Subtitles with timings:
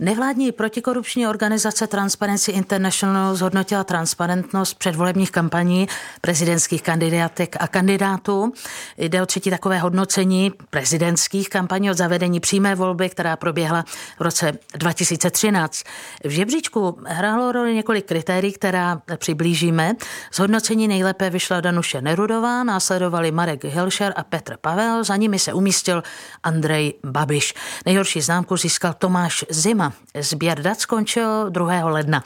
[0.00, 5.88] Nevládní protikorupční organizace Transparency International zhodnotila transparentnost předvolebních kampaní
[6.20, 8.52] prezidentských kandidátek a kandidátů.
[8.98, 13.84] Jde o třetí takové hodnocení prezidentských kampaní od zavedení přímé volby, která proběhla
[14.18, 15.82] v roce 2013.
[16.24, 19.94] V žebříčku hrálo roli několik kritérií, která přiblížíme.
[20.34, 26.02] Zhodnocení nejlépe vyšla Danuše Nerudová, následovali Marek Hilšer a Petr Pavel, za nimi se umístil
[26.42, 27.54] Andrej Babiš.
[27.86, 29.85] Nejhorší známku získal Tomáš Zima.
[30.20, 31.84] Sběr dat skončil 2.
[31.84, 32.22] ledna.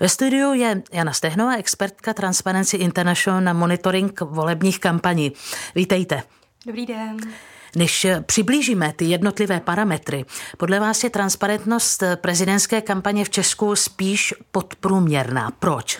[0.00, 5.32] Ve studiu je Jana Stehnová, expertka Transparency International na monitoring volebních kampaní.
[5.74, 6.22] Vítejte.
[6.66, 7.16] Dobrý den.
[7.76, 10.24] Než přiblížíme ty jednotlivé parametry,
[10.58, 15.50] podle vás je transparentnost prezidentské kampaně v Česku spíš podprůměrná.
[15.58, 15.98] Proč?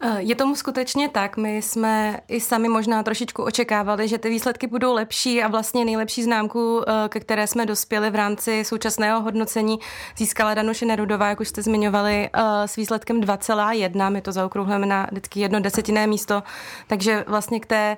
[0.00, 1.36] Eh, je tomu skutečně tak.
[1.36, 6.22] My jsme i sami možná trošičku očekávali, že ty výsledky budou lepší a vlastně nejlepší
[6.22, 9.78] známku, eh, ke které jsme dospěli v rámci současného hodnocení,
[10.16, 14.10] získala Danuše Nerudová, jak už jste zmiňovali, eh, s výsledkem 2,1.
[14.10, 16.42] My to zaokrouhleme na vždycky jedno desetinné místo,
[16.86, 17.96] takže vlastně k té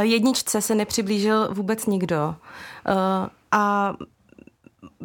[0.00, 2.34] jedničce se nepřiblížil vůbec nikdo.
[3.52, 3.94] A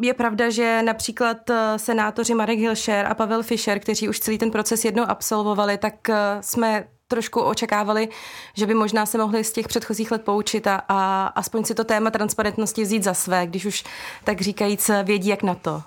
[0.01, 4.51] je pravda, že například eh, senátoři Marek Hilšer a Pavel Fischer, kteří už celý ten
[4.51, 8.09] proces jednou absolvovali, tak eh, jsme trošku očekávali,
[8.53, 11.83] že by možná se mohli z těch předchozích let poučit a, a aspoň si to
[11.83, 13.83] téma transparentnosti vzít za své, když už
[14.23, 15.83] tak říkajíc vědí, jak na to.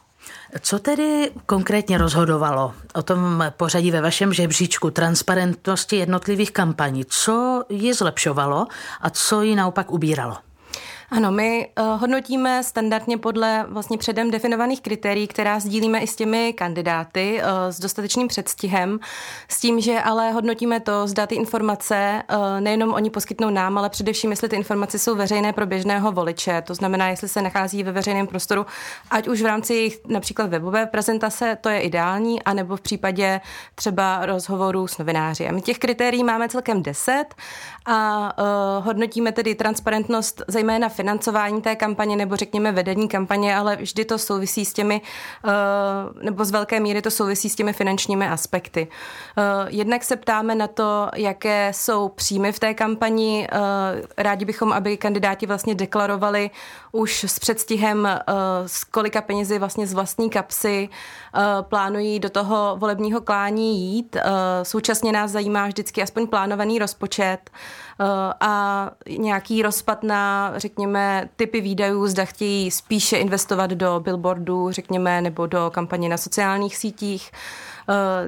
[0.60, 7.04] Co tedy konkrétně rozhodovalo o tom pořadí ve vašem žebříčku transparentnosti jednotlivých kampaní?
[7.04, 8.66] Co ji zlepšovalo
[9.00, 10.36] a co ji naopak ubíralo?
[11.12, 16.52] Ano, my uh, hodnotíme standardně podle vlastně předem definovaných kritérií, která sdílíme i s těmi
[16.52, 19.00] kandidáty uh, s dostatečným předstihem,
[19.48, 23.90] s tím, že ale hodnotíme to, zda ty informace uh, nejenom oni poskytnou nám, ale
[23.90, 27.92] především, jestli ty informace jsou veřejné pro běžného voliče, to znamená, jestli se nachází ve
[27.92, 28.66] veřejném prostoru,
[29.10, 33.40] ať už v rámci jejich například webové prezentace, to je ideální, anebo v případě
[33.74, 35.48] třeba rozhovorů s novináři.
[35.48, 37.34] A my těch kritérií máme celkem deset
[37.86, 44.04] a uh, hodnotíme tedy transparentnost zejména financování té kampaně nebo řekněme vedení kampaně, ale vždy
[44.04, 45.00] to souvisí s těmi,
[45.44, 48.88] uh, nebo z velké míry to souvisí s těmi finančními aspekty.
[48.88, 53.48] Uh, jednak se ptáme na to, jaké jsou příjmy v té kampani.
[53.52, 53.58] Uh,
[54.18, 56.50] rádi bychom, aby kandidáti vlastně deklarovali
[56.92, 58.08] už s předstihem,
[58.66, 60.88] s kolika penězi vlastně z vlastní kapsy
[61.62, 64.16] plánují do toho volebního klání jít.
[64.62, 67.50] Současně nás zajímá vždycky aspoň plánovaný rozpočet
[68.40, 70.89] a nějaký rozpad na, řekněme,
[71.36, 77.30] typy výdajů, zda chtějí spíše investovat do billboardů, řekněme, nebo do kampaně na sociálních sítích.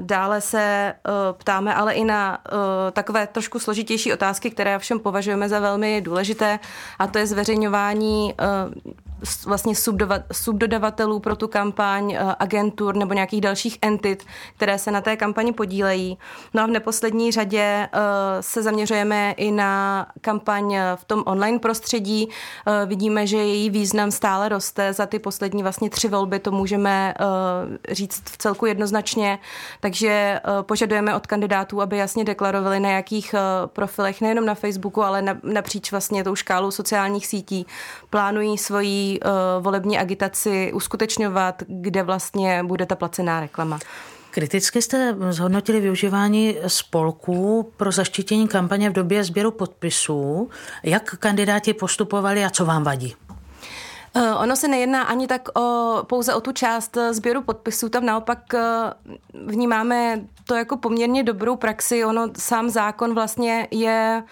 [0.01, 0.95] Dále se
[1.33, 2.39] ptáme ale i na
[2.93, 6.59] takové trošku složitější otázky, které všem považujeme za velmi důležité,
[6.99, 8.35] a to je zveřejňování
[9.47, 9.75] vlastně
[10.33, 15.53] subdodavatelů pro tu kampaň, eh, agentur nebo nějakých dalších entit, které se na té kampani
[15.53, 16.19] podílejí.
[16.55, 17.89] No a v neposlední řadě eh,
[18.41, 22.29] se zaměřujeme i na kampaň v tom online prostředí.
[22.67, 24.93] Eh, vidíme, že její význam stále roste.
[24.93, 27.15] Za ty poslední vlastně tři volby to můžeme
[27.91, 29.39] říct v celku jednoznačně.
[29.81, 33.35] Takže požadujeme od kandidátů, aby jasně deklarovali, na jakých
[33.67, 37.67] profilech, nejenom na Facebooku, ale napříč vlastně tou škálou sociálních sítí
[38.11, 39.31] plánují svoji uh,
[39.61, 43.79] volební agitaci uskutečňovat, kde vlastně bude ta placená reklama.
[44.31, 50.51] Kriticky jste zhodnotili využívání spolků pro zaštítění kampaně v době sběru podpisů.
[50.83, 53.17] Jak kandidáti postupovali a co vám vadí?
[54.15, 58.55] Eh, ono se nejedná ani tak o, pouze o tu část sběru podpisů, tam naopak
[58.55, 58.61] eh,
[59.47, 62.05] vnímáme to jako poměrně dobrou praxi.
[62.05, 64.29] Ono sám zákon vlastně je uh,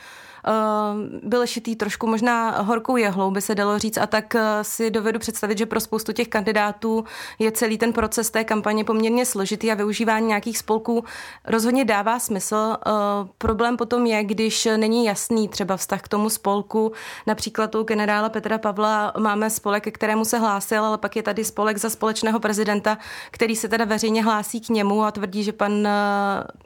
[0.47, 4.91] Eh, byl šitý trošku možná horkou jehlou, by se dalo říct, a tak eh, si
[4.91, 7.05] dovedu představit, že pro spoustu těch kandidátů
[7.39, 11.05] je celý ten proces té kampaně poměrně složitý a využívání nějakých spolků
[11.47, 12.77] rozhodně dává smysl.
[12.87, 12.91] Eh,
[13.39, 16.93] problém potom je, když není jasný třeba vztah k tomu spolku.
[17.27, 21.45] Například u generála Petra Pavla máme spolek, ke kterému se hlásil, ale pak je tady
[21.45, 22.99] spolek za společného prezidenta,
[23.31, 25.89] který se teda veřejně hlásí k němu a tvrdí, že pan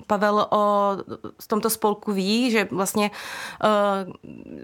[0.07, 0.91] Pavel o
[1.47, 3.11] tomto spolku ví, že vlastně
[3.64, 3.64] Eh,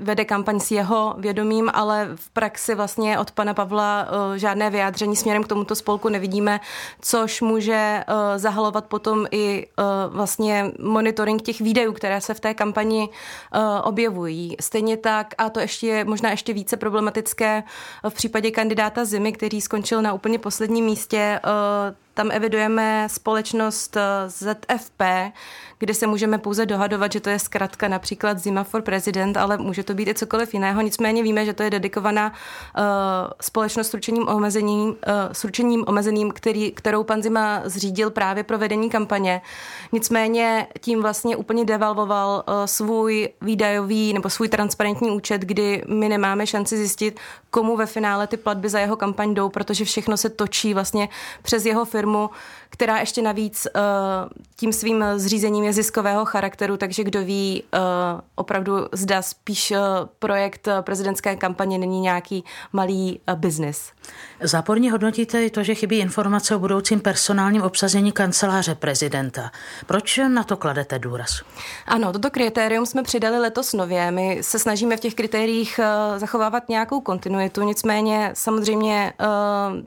[0.01, 5.17] vede kampaň s jeho vědomím, ale v praxi vlastně od pana Pavla eh, žádné vyjádření
[5.17, 6.61] směrem k tomuto spolku nevidíme,
[7.01, 9.67] což může eh, zahalovat potom i
[10.09, 13.09] vlastně monitoring těch výdajů, které se v té kampani
[13.83, 14.57] objevují.
[14.61, 17.63] Stejně tak, a to ještě je možná ještě více problematické
[18.09, 21.41] v případě kandidáta Zimy, který skončil na úplně posledním místě,
[22.15, 23.97] tam evidujeme společnost
[24.27, 25.03] ZFP,
[25.81, 29.83] kde se můžeme pouze dohadovat, že to je zkrátka například Zima for President, ale může
[29.83, 30.81] to být i cokoliv jiného.
[30.81, 32.85] Nicméně víme, že to je dedikovaná uh,
[33.41, 34.95] společnost s ručením omezeným, uh,
[35.33, 39.41] s ručením omezeným který, kterou pan Zima zřídil právě pro vedení kampaně.
[39.93, 46.47] Nicméně tím vlastně úplně devalvoval uh, svůj výdajový nebo svůj transparentní účet, kdy my nemáme
[46.47, 47.21] šanci zjistit,
[47.51, 51.09] komu ve finále ty platby za jeho kampaň jdou, protože všechno se točí vlastně
[51.43, 52.31] přes jeho firmu,
[52.71, 53.81] která ještě navíc uh,
[54.57, 57.81] tím svým zřízením je ziskového charakteru, takže kdo ví, uh,
[58.35, 59.79] opravdu zda spíš uh,
[60.19, 63.93] projekt prezidentské kampaně není nějaký malý uh, biznis.
[64.43, 69.51] Záporně hodnotíte i to, že chybí informace o budoucím personálním obsazení kanceláře prezidenta.
[69.87, 71.31] Proč na to kladete důraz?
[71.87, 74.11] Ano, toto kritérium jsme přidali letos nově.
[74.11, 75.81] My se snažíme v těch kritériích
[76.17, 79.13] zachovávat nějakou kontinuitu, nicméně samozřejmě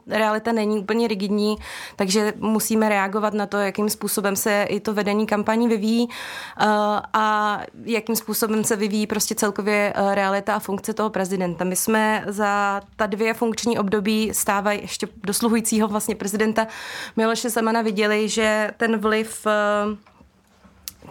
[0.07, 1.57] realita není úplně rigidní,
[1.95, 6.09] takže musíme reagovat na to, jakým způsobem se i to vedení kampaní vyvíjí
[7.13, 11.63] a jakým způsobem se vyvíjí prostě celkově realita a funkce toho prezidenta.
[11.63, 16.67] My jsme za ta dvě funkční období stávají ještě dosluhujícího vlastně prezidenta
[17.15, 19.47] Miloše Semana viděli, že ten vliv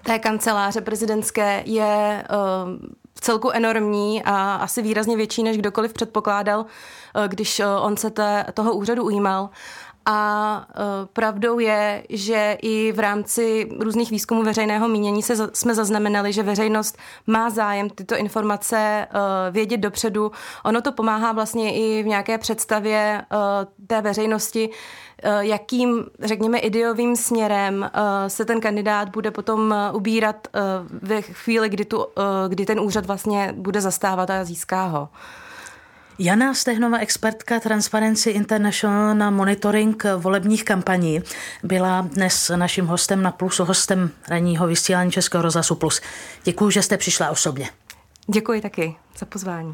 [0.02, 2.24] té kanceláře prezidentské je
[3.14, 6.66] v celku enormní a asi výrazně větší, než kdokoliv předpokládal,
[7.26, 9.50] když on se té, toho úřadu ujímal.
[10.06, 10.82] A uh,
[11.12, 16.98] pravdou je, že i v rámci různých výzkumů veřejného mínění se jsme zaznamenali, že veřejnost
[17.26, 19.20] má zájem tyto informace uh,
[19.54, 20.32] vědět dopředu.
[20.64, 23.38] Ono to pomáhá vlastně i v nějaké představě uh,
[23.86, 24.70] té veřejnosti,
[25.40, 27.90] jakým, řekněme, ideovým směrem
[28.28, 30.48] se ten kandidát bude potom ubírat
[31.02, 32.06] ve chvíli, kdy, tu,
[32.48, 35.08] kdy ten úřad vlastně bude zastávat a získá ho.
[36.24, 41.22] Jana Stehnová, expertka Transparency International na monitoring volebních kampaní,
[41.62, 46.00] byla dnes naším hostem na Plusu, hostem ranního vysílání Českého rozhlasu Plus.
[46.44, 47.70] Děkuji, že jste přišla osobně.
[48.26, 49.70] Děkuji taky za pozvání.